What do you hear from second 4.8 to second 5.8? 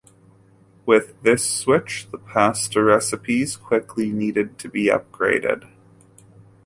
upgraded.